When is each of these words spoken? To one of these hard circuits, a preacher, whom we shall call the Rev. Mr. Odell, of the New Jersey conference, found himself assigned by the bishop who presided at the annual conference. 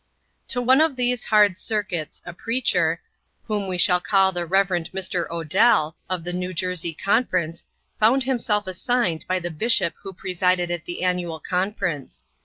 To 0.47 0.63
one 0.63 0.81
of 0.81 0.95
these 0.95 1.25
hard 1.25 1.55
circuits, 1.55 2.23
a 2.25 2.33
preacher, 2.33 3.03
whom 3.43 3.67
we 3.67 3.77
shall 3.77 3.99
call 4.01 4.31
the 4.31 4.47
Rev. 4.47 4.69
Mr. 4.69 5.29
Odell, 5.29 5.95
of 6.09 6.23
the 6.23 6.33
New 6.33 6.55
Jersey 6.55 6.95
conference, 6.95 7.67
found 7.99 8.23
himself 8.23 8.65
assigned 8.65 9.25
by 9.27 9.37
the 9.37 9.51
bishop 9.51 9.93
who 10.01 10.11
presided 10.11 10.71
at 10.71 10.85
the 10.85 11.03
annual 11.03 11.39
conference. 11.39 12.25